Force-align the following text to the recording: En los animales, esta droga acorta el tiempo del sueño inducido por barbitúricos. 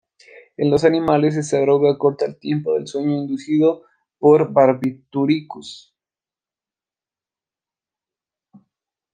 En 0.57 0.71
los 0.71 0.83
animales, 0.83 1.35
esta 1.35 1.59
droga 1.61 1.91
acorta 1.91 2.25
el 2.25 2.39
tiempo 2.39 2.73
del 2.73 2.87
sueño 2.87 3.11
inducido 3.17 3.83
por 4.17 4.51
barbitúricos. 4.51 5.93